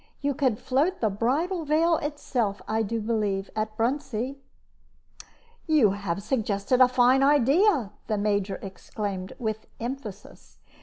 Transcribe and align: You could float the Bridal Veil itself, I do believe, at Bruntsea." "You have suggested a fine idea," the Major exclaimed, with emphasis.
You 0.19 0.33
could 0.33 0.57
float 0.57 0.99
the 0.99 1.11
Bridal 1.11 1.63
Veil 1.63 1.97
itself, 1.97 2.59
I 2.67 2.81
do 2.81 2.99
believe, 2.99 3.51
at 3.55 3.77
Bruntsea." 3.77 4.33
"You 5.67 5.91
have 5.91 6.23
suggested 6.23 6.81
a 6.81 6.87
fine 6.87 7.21
idea," 7.21 7.91
the 8.07 8.17
Major 8.17 8.55
exclaimed, 8.63 9.33
with 9.37 9.67
emphasis. 9.79 10.57